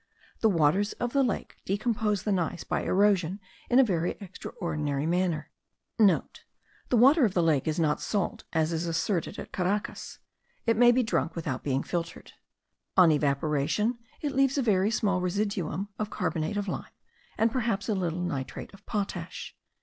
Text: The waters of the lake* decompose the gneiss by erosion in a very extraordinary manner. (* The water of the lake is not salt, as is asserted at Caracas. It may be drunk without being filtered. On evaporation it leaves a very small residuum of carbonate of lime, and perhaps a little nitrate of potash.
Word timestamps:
The 0.39 0.49
waters 0.49 0.93
of 0.93 1.13
the 1.13 1.21
lake* 1.21 1.57
decompose 1.63 2.23
the 2.23 2.31
gneiss 2.31 2.63
by 2.63 2.81
erosion 2.81 3.39
in 3.69 3.77
a 3.77 3.83
very 3.83 4.17
extraordinary 4.19 5.05
manner. 5.05 5.51
(* 5.77 5.97
The 6.89 6.97
water 6.97 7.23
of 7.23 7.35
the 7.35 7.43
lake 7.43 7.67
is 7.67 7.79
not 7.79 8.01
salt, 8.01 8.43
as 8.51 8.73
is 8.73 8.87
asserted 8.87 9.37
at 9.37 9.51
Caracas. 9.51 10.17
It 10.65 10.75
may 10.75 10.91
be 10.91 11.03
drunk 11.03 11.35
without 11.35 11.63
being 11.63 11.83
filtered. 11.83 12.33
On 12.97 13.11
evaporation 13.11 13.99
it 14.21 14.31
leaves 14.31 14.57
a 14.57 14.63
very 14.63 14.89
small 14.89 15.21
residuum 15.21 15.89
of 15.99 16.09
carbonate 16.09 16.57
of 16.57 16.67
lime, 16.67 16.85
and 17.37 17.51
perhaps 17.51 17.87
a 17.87 17.93
little 17.93 18.21
nitrate 18.21 18.73
of 18.73 18.83
potash. 18.87 19.55